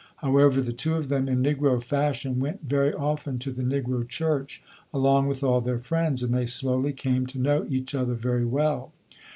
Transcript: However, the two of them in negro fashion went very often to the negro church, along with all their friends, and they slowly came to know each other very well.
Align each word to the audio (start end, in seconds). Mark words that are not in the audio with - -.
However, 0.15 0.61
the 0.63 0.73
two 0.73 0.95
of 0.95 1.09
them 1.09 1.27
in 1.29 1.43
negro 1.43 1.79
fashion 1.79 2.39
went 2.39 2.63
very 2.67 2.91
often 2.91 3.37
to 3.37 3.51
the 3.51 3.61
negro 3.61 4.09
church, 4.09 4.63
along 4.91 5.27
with 5.27 5.43
all 5.43 5.61
their 5.61 5.77
friends, 5.77 6.23
and 6.23 6.33
they 6.33 6.47
slowly 6.47 6.91
came 6.91 7.27
to 7.27 7.37
know 7.37 7.67
each 7.69 7.93
other 7.93 8.15
very 8.15 8.45
well. 8.47 8.93